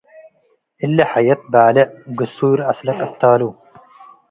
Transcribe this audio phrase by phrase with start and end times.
[0.85, 3.39] እሊ ሐየት ባሌዕ- ግሱይ ረአስለ ቅታሉ